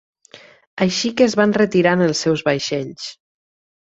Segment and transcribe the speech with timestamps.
[0.85, 3.09] Així que es van retirar en els seus vaixells.